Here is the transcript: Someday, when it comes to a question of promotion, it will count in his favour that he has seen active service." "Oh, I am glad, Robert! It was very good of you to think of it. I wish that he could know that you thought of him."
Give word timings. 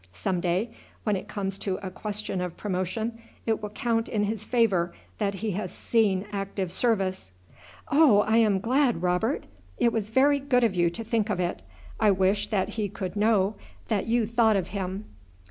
Someday, 0.13 0.71
when 1.03 1.15
it 1.15 1.27
comes 1.27 1.59
to 1.59 1.75
a 1.83 1.91
question 1.91 2.41
of 2.41 2.57
promotion, 2.57 3.21
it 3.45 3.61
will 3.61 3.69
count 3.69 4.09
in 4.09 4.23
his 4.23 4.43
favour 4.43 4.91
that 5.19 5.35
he 5.35 5.51
has 5.51 5.71
seen 5.71 6.25
active 6.31 6.71
service." 6.71 7.29
"Oh, 7.87 8.21
I 8.21 8.37
am 8.37 8.59
glad, 8.59 9.03
Robert! 9.03 9.45
It 9.77 9.93
was 9.93 10.09
very 10.09 10.39
good 10.39 10.63
of 10.63 10.75
you 10.75 10.89
to 10.89 11.03
think 11.03 11.29
of 11.29 11.39
it. 11.39 11.61
I 11.99 12.09
wish 12.09 12.47
that 12.47 12.69
he 12.69 12.89
could 12.89 13.15
know 13.15 13.53
that 13.89 14.07
you 14.07 14.25
thought 14.25 14.55
of 14.55 14.69
him." 14.69 15.05